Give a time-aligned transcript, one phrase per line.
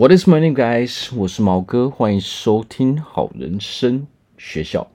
[0.00, 1.14] What is my name, guys？
[1.14, 4.06] 我是毛哥，欢迎收听好人生
[4.38, 4.90] 学校。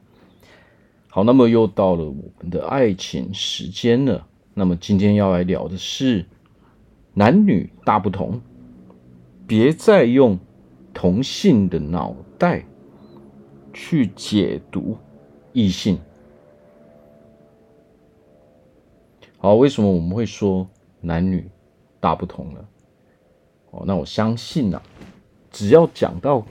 [1.09, 4.25] 好，那么又到了我们的爱情时间了。
[4.55, 6.25] 那么今天要来聊的是
[7.13, 8.41] 男女大不同，
[9.45, 10.39] 别再用
[10.91, 12.65] 同性的脑袋
[13.75, 14.97] 去解读
[15.53, 15.99] 异性。
[19.37, 20.67] 好，为什么我们会说
[20.99, 21.47] 男女
[21.99, 22.59] 大不同呢？
[23.69, 24.81] 哦，那我相信呐、
[25.55, 26.45] 只要讲到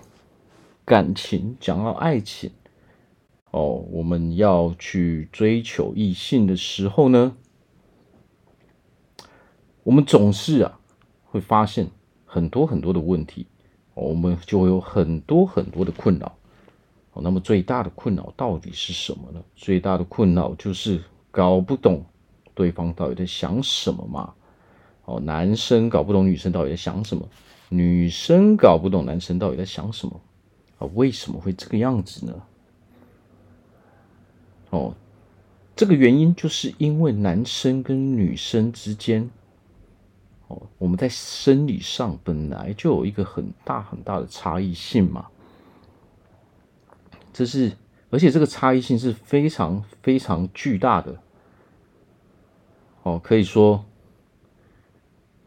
[0.83, 2.51] 感情，讲到爱情。
[3.51, 7.37] 哦，我们要去追求异性的时候呢，
[9.83, 10.81] 我们总是啊
[11.27, 11.91] 会发现
[12.25, 13.47] 很多很多的问题，
[13.93, 16.35] 我们就会有很多很多的困扰。
[17.13, 19.45] 哦，那么最大的困扰到底是什么呢？
[19.55, 22.03] 最大的困扰就是搞不懂
[22.55, 24.33] 对方到底在想什么嘛。
[25.05, 27.29] 哦，男生搞不懂女生到底在想什么，
[27.77, 30.21] 女生搞不懂男生到底在想什么。
[30.79, 32.43] 啊，为什么会这个样子呢？
[34.71, 34.95] 哦，
[35.77, 39.31] 这个原因就是因为男生跟女生之间，
[40.49, 45.27] 哦，我们在生理上本来就有一个很大很大的差异性嘛。
[47.33, 47.73] 这是，
[48.11, 51.17] 而且这个差异性是非常非常巨大的。
[53.05, 53.85] 哦，可以说，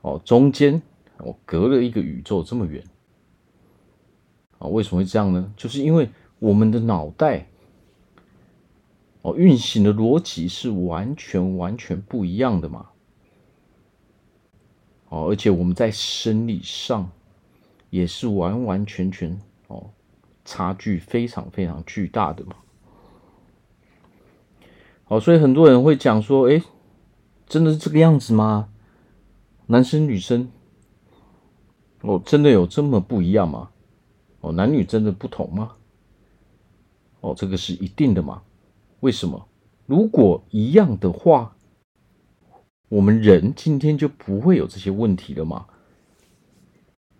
[0.01, 0.81] 哦，中间
[1.19, 2.83] 我隔了一个宇宙这么远。
[4.59, 5.53] 啊，为什么会这样呢？
[5.55, 6.09] 就是因为
[6.39, 7.47] 我们的脑袋。
[9.23, 12.87] 哦，运行的逻辑是完全完全不一样的嘛。
[15.09, 17.09] 哦，而且我们在生理上
[17.89, 19.37] 也是完完全全
[19.67, 19.89] 哦，
[20.45, 22.55] 差距非常非常巨大的嘛。
[25.03, 26.61] 好，所以很多人会讲说，哎，
[27.47, 28.69] 真的是这个样子吗？
[29.65, 30.49] 男生女生
[32.07, 33.69] 哦，真的有这么不一样吗？
[34.39, 35.75] 哦，男女真的不同吗？
[37.19, 38.43] 哦，这个是一定的嘛。
[39.01, 39.47] 为什么？
[39.85, 41.55] 如果一样的话，
[42.89, 45.67] 我们人今天就不会有这些问题了吗？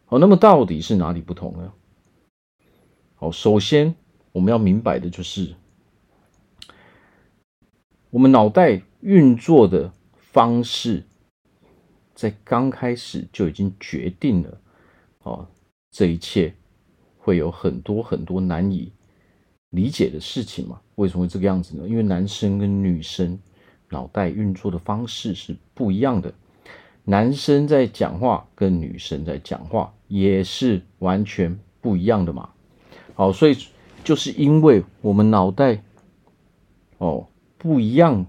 [0.08, 1.74] 哦，那么到底是哪里不同呢？
[3.16, 3.94] 好，首先
[4.32, 5.56] 我们要明白的就是，
[8.10, 11.04] 我们脑袋运作的方式，
[12.16, 14.62] 在刚开始就已经决定了，
[15.28, 15.48] 哦，
[15.92, 16.54] 这一切
[17.18, 18.92] 会有很多很多难以
[19.72, 20.80] 理解的事情嘛。
[20.96, 21.88] 为什么会这个样子呢？
[21.88, 23.38] 因为男生跟女生
[23.90, 26.34] 脑袋运作的方式是不一样的，
[27.04, 32.50] 男生在讲话跟女生在讲话也是完全不一样的嘛。
[33.14, 33.58] 好，所以
[34.04, 35.84] 就是因为我们脑袋
[36.98, 37.28] 哦
[37.58, 38.26] 不一样，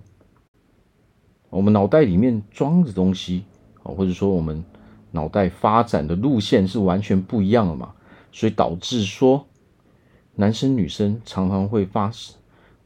[1.51, 3.45] 我们脑袋里面装的东西
[3.83, 4.63] 哦，或者说我们
[5.11, 7.93] 脑袋发展的路线是完全不一样的嘛，
[8.33, 9.47] 所以导致说
[10.35, 12.35] 男生女生常常会发生。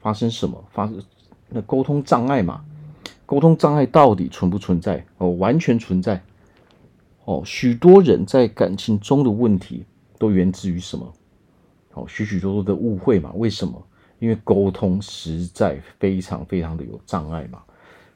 [0.01, 0.65] 发生什么？
[0.73, 1.01] 发生
[1.49, 2.65] 那沟通障碍嘛？
[3.25, 5.07] 沟通障碍到底存不存在？
[5.19, 6.21] 哦，完全存在。
[7.25, 9.85] 哦，许多人在感情中的问题
[10.19, 11.13] 都源自于什么？
[11.93, 13.31] 哦，许许多多的误会嘛？
[13.37, 13.81] 为什么？
[14.19, 17.63] 因为沟通实在非常非常的有障碍嘛。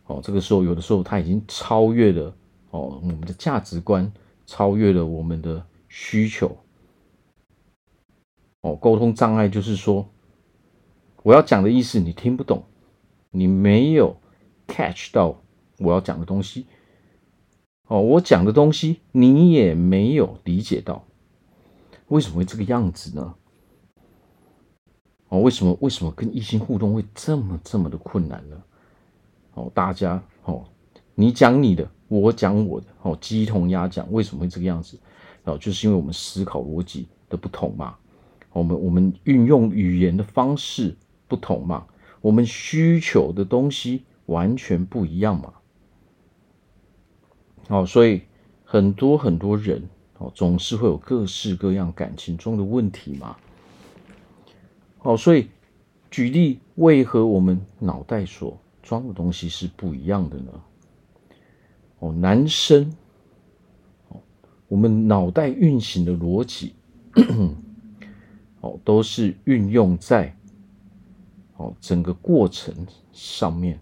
[0.06, 2.34] 哦，这个时候有的时候他已经超越了
[2.76, 4.12] 哦我们的价值观，
[4.44, 6.56] 超越了我们的需求。
[8.60, 10.08] 哦，沟通障碍就是说。
[11.22, 12.62] 我要讲的意思你听不懂，
[13.32, 14.16] 你没有
[14.68, 15.42] catch 到
[15.78, 16.66] 我要讲的东西，
[17.88, 21.04] 哦，我讲的东西你也没有理解到，
[22.06, 23.34] 为什么会这个样子呢？
[25.26, 28.62] 哦，为什么为什么跟异性互动会这么这么的困难呢？
[29.54, 30.64] 哦，大家哦，
[31.16, 34.96] 你讲你的，我讲我的，哦，鸡同鸭讲，为什么会这个样子？
[35.42, 37.96] 哦，就是因为我们思考逻辑的不同嘛，
[38.52, 40.94] 我们我们运用语言的方式。
[41.28, 41.84] 不同嘛，
[42.20, 45.54] 我们需求的东西完全不一样嘛。
[47.66, 48.22] 好，所以
[48.64, 49.82] 很多很多人
[50.18, 53.36] 哦，总是会有各式各样感情中的问题嘛。
[54.98, 55.48] 好，所以
[56.12, 60.52] 举例，为何我们脑袋所装的东西是不一样的呢？
[61.98, 62.94] 哦，男生，
[64.08, 64.20] 哦，
[64.68, 66.74] 我们脑袋运行的逻辑，
[68.60, 70.36] 哦，都是运用在。
[71.58, 73.80] 哦，整个过程上面，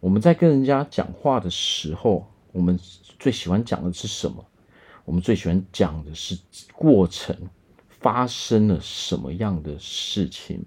[0.00, 2.78] 我们在跟人家讲话的时候，我们
[3.18, 4.44] 最喜欢讲的是什么？
[5.06, 6.38] 我们最喜欢讲的是
[6.74, 7.34] 过程
[7.88, 10.62] 发生了什么样的事情。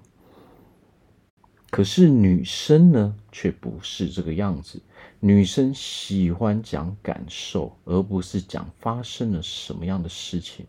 [1.69, 4.81] 可是女生呢，却不是这个样子。
[5.19, 10.65] 女生喜欢讲感受，而不是讲发生了什么样的事情。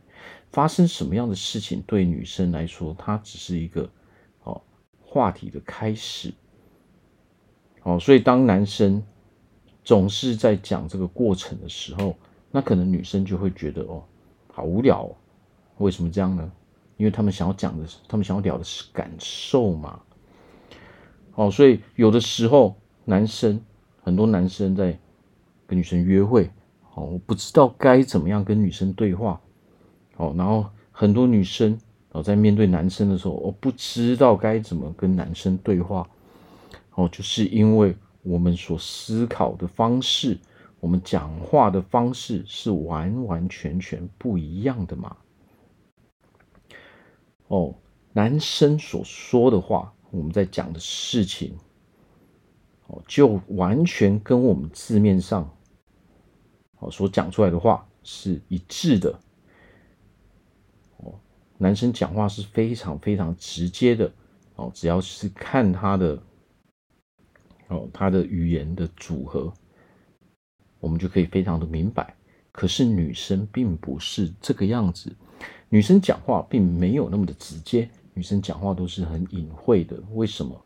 [0.50, 3.90] 发生什么样的事情对女生来说，它只是一个
[4.44, 4.62] 哦
[5.02, 6.32] 话题的开始。
[7.82, 9.02] 哦，所以当男生
[9.84, 12.16] 总是在讲这个过程的时候，
[12.50, 14.02] 那可能女生就会觉得哦，
[14.50, 15.14] 好无聊哦。
[15.76, 16.50] 为什么这样呢？
[16.96, 20.00] 因为他们想要讲的是，他们想要聊的是感受嘛。
[21.34, 22.74] 哦，所以有的时候
[23.04, 23.62] 男生。
[24.08, 24.98] 很多男生在
[25.66, 26.50] 跟女生约会，
[26.94, 29.38] 哦，我不知道该怎么样跟女生对话，
[30.16, 31.78] 哦，然后很多女生
[32.12, 36.08] 哦在面对男生的时候，我不知道该怎么跟男生对话，
[36.94, 40.38] 哦，就是因为我们所思考的方式，
[40.80, 45.14] 我们讲话的方式是完完全全不一样的嘛。
[47.48, 47.74] 哦，
[48.14, 51.54] 男生所说的话，我们在讲的事情。
[52.88, 55.48] 哦就完全跟我们字面上
[56.80, 59.18] 哦所讲出来的话是一致的
[60.98, 61.14] 哦。
[61.56, 64.12] 男生讲话是非常非常直接的
[64.56, 66.22] 哦，只要是看他的
[67.68, 69.52] 哦他的语言的组合，
[70.80, 72.14] 我们就可以非常的明白。
[72.50, 75.14] 可是女生并不是这个样子，
[75.68, 79.96] 女生讲话并没有那么的直接，女生讲话都是很隐晦的。
[80.14, 80.64] 为什么？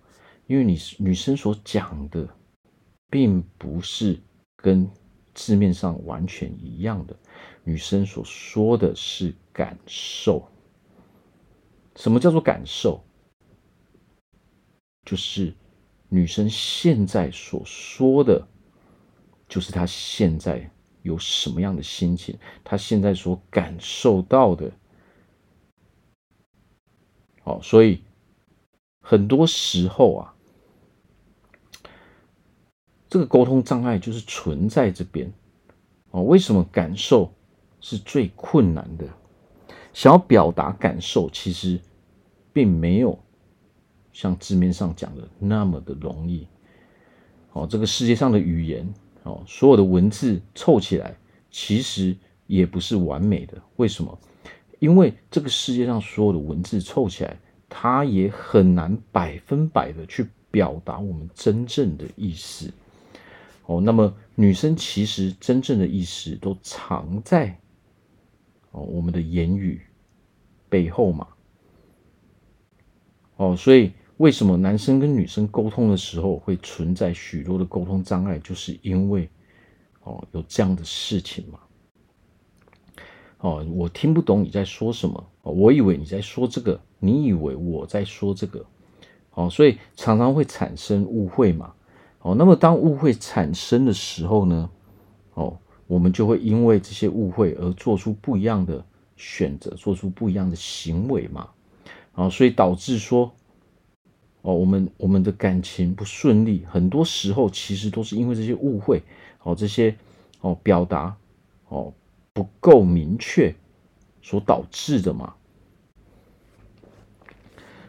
[0.53, 2.29] 因为你女生所讲的，
[3.09, 4.21] 并不是
[4.55, 4.87] 跟
[5.33, 7.17] 字面上完全一样的。
[7.65, 10.47] 女生所说的是感受。
[11.97, 13.03] 什么叫做感受？
[15.07, 15.55] 就是
[16.11, 18.47] 女生现在所说的，
[19.49, 20.71] 就是她现在
[21.01, 24.71] 有什么样的心情，她现在所感受到的。
[27.43, 28.03] 好，所以。
[29.05, 30.32] 很多时候啊，
[33.13, 35.31] 这个沟通障碍就是存在这边
[36.13, 36.23] 哦。
[36.23, 37.31] 为什么感受
[37.79, 39.07] 是最困难的？
[39.93, 41.79] 想要表达感受，其实
[42.55, 43.19] 并没有
[44.15, 46.49] 像字面上讲的那么的容易。
[47.53, 48.91] 哦，这个世界上的语言
[49.25, 51.15] 哦，所有的文字凑起来，
[51.51, 52.17] 其实
[52.47, 53.61] 也不是完美的。
[53.77, 54.19] 为什么？
[54.79, 57.39] 因为这个世界上所有的文字凑起来。
[57.75, 62.71] 它也很难百分百的去表达我们真正的意思
[63.67, 63.81] 哦。
[63.81, 67.59] 那么女生其实真正的意思都藏在
[68.71, 69.81] 哦我们的言语
[70.69, 71.29] 背后嘛。
[73.37, 79.29] 哦，所以为什么男生跟女生沟通的时候会存在许多的沟通障碍，就是因为
[80.03, 81.59] 哦有这样的事情嘛。
[83.39, 86.81] 哦，我听不懂你在说什么，我以为你在说这个。
[87.05, 88.65] 你以为我在说这个，
[89.33, 91.75] 哦，所以常常会产生误会嘛，
[92.23, 94.71] 哦，那么当误会产生的时候呢，
[95.35, 98.85] 哦，我们就会因为这些误会而做出不一样的
[99.17, 101.49] 选择，做出不一样的行为嘛，
[102.13, 103.33] 啊，所以导致说，
[104.43, 109.03] 哦，我们我们的感情不顺利，很多时候其实都是因为这些误会，
[109.43, 109.97] 哦，这些
[110.41, 111.17] 哦表达
[111.69, 111.93] 哦
[112.33, 113.53] 不够明确
[114.23, 115.35] 所导致的嘛。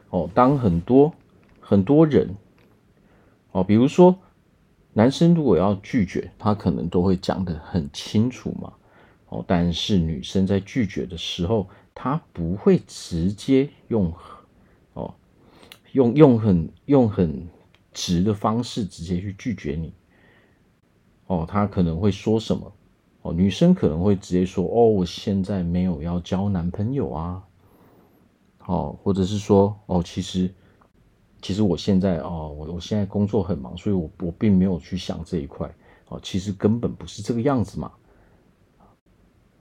[0.10, 1.14] 哦，当很多
[1.60, 2.36] 很多人，
[3.54, 4.16] 哦，比如说
[4.92, 8.74] 男生如果要拒绝，他可能都会讲得很清楚嘛。
[9.30, 14.14] 哦，但是女生在拒绝的时候，她不会直接用，
[14.94, 15.16] 哦，
[15.94, 17.48] 用用很用很
[17.94, 19.94] 直的方式直接去拒绝你。
[21.26, 22.72] 哦，她可能会说什么？
[23.24, 27.44] 哦，女生可能会直接说：“哦，我现在没有要交男朋友啊。”
[28.68, 30.54] 哦，或者是说，哦，其实，
[31.44, 35.72] 其实我现在哦，我我现在工作很忙，所以我我并没有去想这一块。
[36.08, 37.92] 哦，其实根本不是这个样子嘛。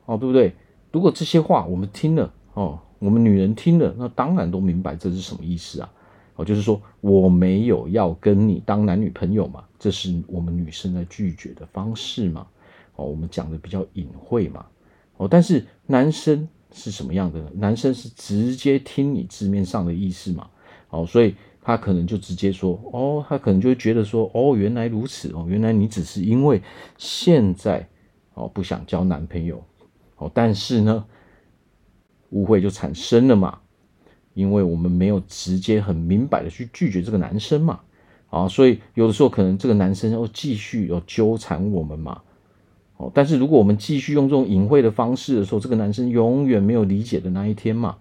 [0.06, 0.54] 哦，对不对？
[0.92, 5.92] 如果这些话我们听了，哦，我们女人听了，那当然都明白这是什么意思啊。
[6.36, 12.46] 哦，就是说我没有要跟你当男女朋友嘛，这是我们女生在拒绝的方式嘛。
[12.94, 14.64] 哦，我们讲的比较隐晦嘛。
[15.16, 16.48] 哦，但是男生。
[16.74, 17.50] 是什么样的呢？
[17.56, 20.48] 男生是直接听你字面上的意思嘛？
[20.88, 26.60] 哦，所以他可能就直接说，哦，他可能就会觉得说，哦，原来如此哦，原来你只是因为
[26.98, 27.88] 现在
[28.34, 29.62] 哦不想交男朋友
[30.16, 31.04] 哦，但是呢，
[32.30, 33.60] 误会就产生了嘛，
[34.34, 37.80] 因为我们没有直接很明白的去拒绝这个男生嘛，
[38.28, 42.20] 啊，所以有的时候可能这个男生要继续要纠缠我们嘛。
[42.96, 47.98] 哦但是如果我们继续用这种隐晦的方式的时候，这个男生永远没有理解的那一天嘛。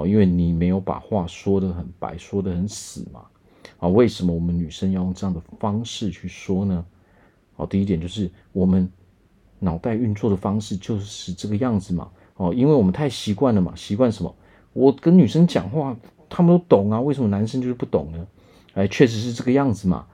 [0.00, 3.20] 哦，因为你没有把话说得很白，说得很死嘛。
[3.78, 6.82] 啊，为什么我们女生要用这样的方式去说呢？
[7.54, 8.90] 好，第一点就是我们
[9.58, 12.10] 脑袋运作的方式就是这个样子嘛。
[12.36, 14.34] 哦，因为我们太习惯了嘛，习惯什么？
[14.72, 15.94] 我跟女生讲话，
[16.30, 18.26] 他们都懂啊，为什么男生就是不懂呢？
[18.72, 20.06] 哎，确实是这个样子嘛。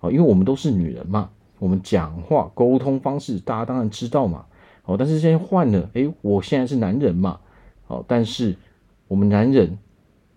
[0.00, 4.44] 哦，因为我们都是女人嘛，我们讲话沟通方式大家当然知道嘛。
[4.84, 7.40] 哦，但是现在换了，哎，我现在是男人嘛。
[7.86, 8.56] 哦，但是
[9.10, 9.76] 我们男人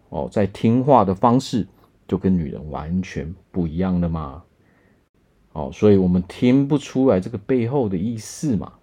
[0.10, 1.68] 哦，在听话的方式
[2.08, 4.44] 就跟女人完全不一样了嘛。
[5.52, 8.74] 哦，所以我们听不出来这个背后的意思嘛。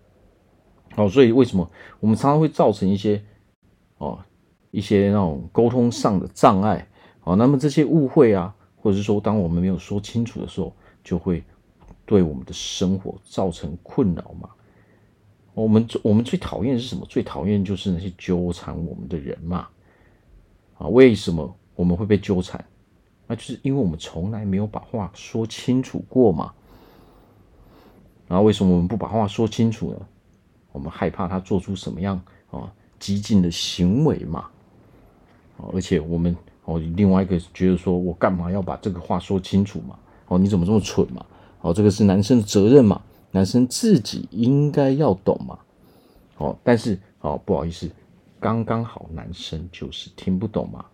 [0.94, 1.68] 哦，所以为什么
[1.98, 3.20] 我们常常会造成一些
[3.98, 4.16] 哦
[4.70, 6.88] 一些那种沟通上的障碍？
[7.24, 11.42] 哦，那么这些误会啊，或者是说当我们没有说清楚的时候，就会
[12.06, 14.48] 对我们的生活造成困扰嘛。
[15.52, 17.04] 我们我们最讨厌是什么？
[17.08, 19.66] 最讨厌就是那些纠缠我们的人嘛。
[20.80, 22.64] 啊，为什么我们会被纠缠？
[23.26, 26.52] 那就是因为我们从来没有把话说清楚过嘛。
[28.26, 29.96] 然后为什么我们不把话说清楚呢？
[30.72, 32.20] 我们害怕他做出什么样
[32.50, 34.46] 啊激进的行为嘛。
[35.72, 36.34] 而且我们
[36.64, 39.98] 哦，另外一个觉得说我干嘛要把这个话说清楚嘛？
[40.28, 41.24] 哦，你怎么这么蠢嘛？
[41.60, 43.02] 哦，这个是男生的责任嘛。
[43.32, 45.56] 男生自己应该要懂嘛，
[46.38, 47.88] 哦，但是哦，不好意思，
[48.40, 50.84] 刚刚好男生就是听不懂嘛，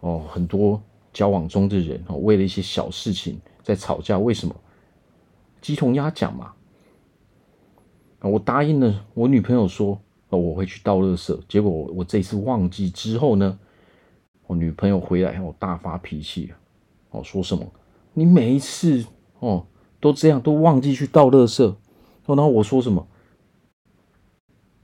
[0.00, 4.56] 哦，很多交往中的人哦，为了一些小事情在吵架，为什么？
[5.60, 6.52] 鸡同鸭讲嘛，
[8.20, 10.00] 啊，我答应了我女朋友说，
[10.30, 13.58] 哦，我会去倒垃圾，结果我我这次忘记之后呢，
[14.46, 16.52] 我女朋友回来我大发脾气，
[17.10, 17.64] 哦，说什么？
[18.14, 19.06] 你每一次
[19.38, 19.66] 哦。
[20.00, 21.76] 都这样，都忘记去倒垃圾，
[22.26, 23.06] 然后我说什么？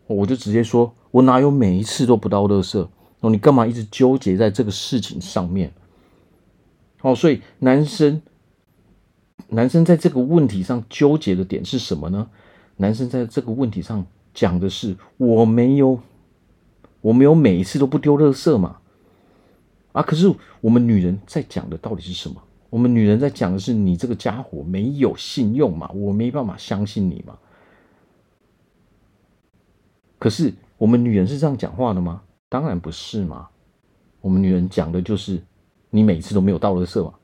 [0.06, 2.86] 我就直接说，我哪有每一次都不倒垃圾？
[3.20, 5.72] 哦，你干嘛一直纠结在这个事情上面？
[7.02, 8.20] 哦，所以男生，
[9.48, 12.30] 男生在这个问题上纠结的点是什么呢？
[12.76, 16.00] 男生在这个问题上讲的是，我没有，
[17.00, 18.78] 我没有每一次都不丢垃圾嘛。
[19.92, 22.40] 啊，可是我们女人在讲的到底是什么？
[22.70, 27.38] 我们女人在讲的是你这个家伙没有信用嘛，我没办法相信你嘛。
[30.18, 32.22] 可是我们女人是这样讲话的吗？
[32.48, 33.48] 当然不是嘛。
[34.20, 35.42] 我们女人讲的就是
[35.90, 37.14] 你每次都没有到垃圾嘛。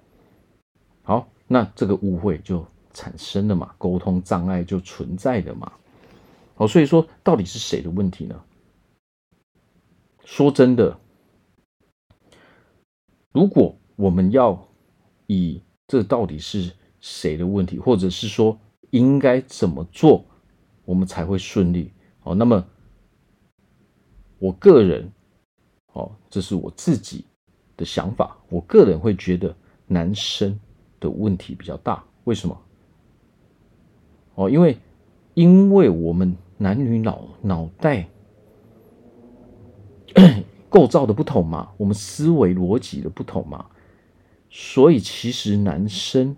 [1.03, 5.73] 好，那这个误会就产生了嘛，沟通障碍就存在的嘛。
[6.57, 8.41] 好，所以说到底是谁的问题呢？
[10.25, 10.99] 说真的，
[13.33, 14.69] 如果我们要
[15.27, 18.59] 以这到底是谁的问题，或者是说
[18.91, 20.25] 应该怎么做，
[20.85, 21.93] 我们才会顺利？
[22.23, 22.65] 哦，那么
[24.39, 25.11] 我个人，
[25.93, 27.25] 哦，这是我自己
[27.77, 28.37] 的想法。
[28.49, 29.55] 我个人会觉得
[29.87, 30.59] 男生
[31.01, 32.05] 的问题比较大。
[32.25, 32.61] 为什么？
[34.35, 34.77] 哦，因为
[35.35, 38.09] 因为我们男女脑脑袋
[40.69, 43.67] 构造的不同嘛，我们思维逻辑的不同嘛。
[44.51, 46.37] 所以其实男生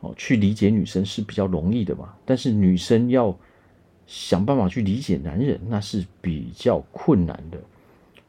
[0.00, 3.36] 哦去理解女生是比较容易的嘛，但是女生要
[4.06, 7.58] 想办法去理解男人，那是比较困难的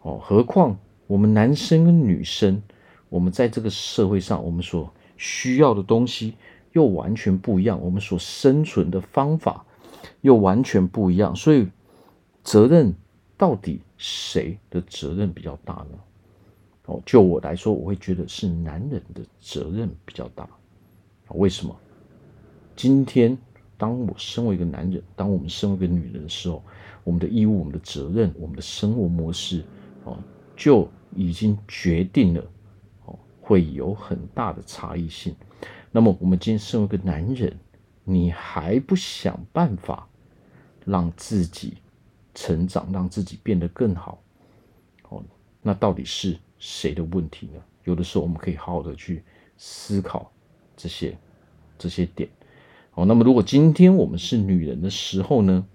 [0.02, 0.20] 哦。
[0.22, 0.78] 何况
[1.08, 2.62] 我们男生跟女生，
[3.10, 6.36] 我们在这个社会上，我们所需要的东西
[6.72, 9.66] 又完全不一样，我们所生存的方法
[10.22, 11.68] 又完全不一样，所以
[12.44, 12.94] 责任
[13.38, 16.00] 到底谁的责任比较大呢？
[16.86, 20.48] 哦，就我来说，我会觉得是男人的责任比较大。
[21.30, 21.74] 为什么？
[22.76, 23.38] 今天
[23.84, 26.64] 当我身为一个男人，当我们身为一个女人的时候，
[27.04, 29.62] 我们的义务、我们的责任、我们的生活模式，
[30.06, 30.18] 哦，
[30.56, 32.42] 就已经决定了，
[33.04, 35.36] 哦，会有很大的差异性。
[35.92, 37.54] 那么，我们今天身为一个男人，
[38.06, 40.08] 你还不想办法
[40.86, 41.74] 让自己
[42.34, 44.24] 成长，让自己变得更好？
[45.10, 45.22] 哦，
[45.62, 46.40] 那到底是？
[46.58, 47.62] 谁的问题呢？
[47.84, 49.22] 有的时候我们可以好好的去
[49.58, 50.32] 思考
[50.78, 51.18] 这些
[51.78, 52.30] 这些点。
[52.94, 55.66] 哦，那么如果今天我们是女人的时候呢？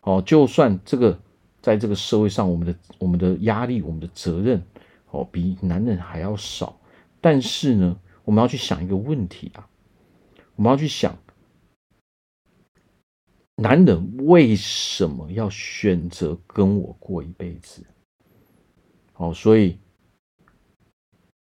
[0.00, 1.18] 哦，就算这个
[1.62, 4.62] 在这个社会上，我们的我们的压力、我们的责任，
[5.10, 6.78] 哦，比男人还要少。
[7.20, 9.68] 但是呢，我们要去想一个问题啊，
[10.56, 11.16] 我们要去想，
[13.56, 17.84] 男人为什么要选择跟我过一辈子？
[19.14, 19.78] 哦，所以。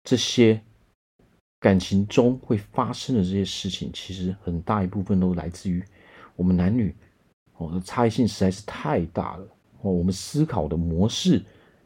[0.03, 0.63] 这些
[1.61, 5.81] 感情中会发生的这些事情，其实很大一部分都来自于
[6.35, 6.93] 我们男女
[7.57, 9.45] 哦，差异性实在是太大了
[9.81, 11.37] 哦，我们思考的模式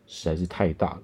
[0.07, 0.97] 实在是太大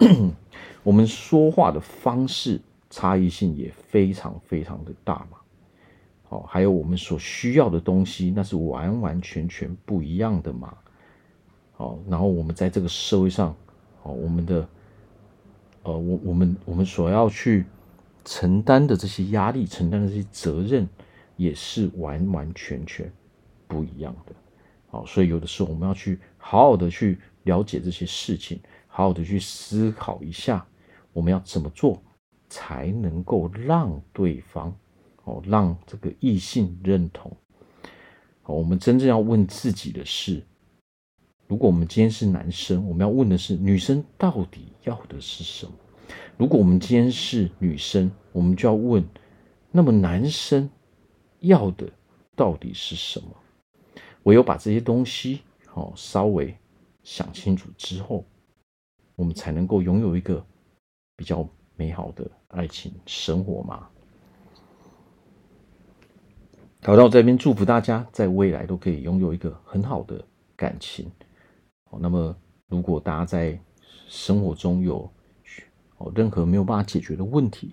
[0.00, 0.34] 了，
[0.82, 2.60] 我们说话的方式
[2.90, 5.38] 差异性也非常非常的大嘛。
[6.30, 10.76] 哦，还有我们所需要的东西，那是完完全全不一样的嘛。
[11.76, 13.54] 哦，然后我们在这个社会上，
[14.02, 14.68] 哦，我们的，
[15.84, 17.64] 呃，我我们我们所要去
[18.24, 20.88] 承担的这些压力，承担的这些责任，
[21.36, 23.12] 也是完完全全
[23.66, 24.32] 不一样的。
[24.88, 30.66] 好，所以有的时候我们要去好好的去了解这些事情，好好的去思考一下，
[31.12, 32.02] 我们要怎么做
[32.48, 34.74] 才能够让对方。
[35.26, 37.34] 哦，让这个异性认同。
[38.42, 40.42] 好，我们真正要问自己的是：
[41.46, 45.72] 如果我们今天是男生，我们要问的是女生到底要的是什么？
[46.36, 49.04] 如果我们今天是女生，我们就要问：
[49.70, 50.68] 那么男生
[51.40, 51.88] 要的
[52.34, 53.28] 到底是什么？
[54.24, 56.56] 唯有把这些东西好稍微
[57.02, 58.24] 想清楚之后，
[59.16, 60.44] 我们才能够拥有一个
[61.16, 61.46] 比较
[61.76, 63.88] 美好的爱情生活嘛。
[66.82, 70.22] 好，那我这边祝福大家，在未来都可以拥有一个很好的
[70.56, 71.10] 感情。
[71.90, 72.34] 好，那么
[72.68, 73.58] 如果大家在
[74.08, 75.10] 生活中有
[76.14, 77.72] 任何没有办法解决的问题，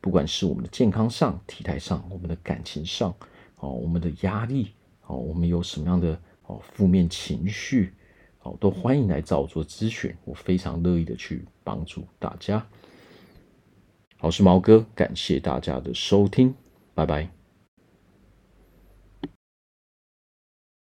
[0.00, 3.14] 不管是我们的健康上、体态上、我们的感情上，
[3.56, 4.72] 哦，我们的压力，
[5.06, 7.92] 哦，我们有什么样的哦负面情绪，
[8.42, 12.58] 哦，都欢迎来找我做咨询，我非常乐意的去帮助大家。
[14.18, 16.54] 好，我是毛哥，感谢大家的收听，
[16.94, 17.37] 拜拜。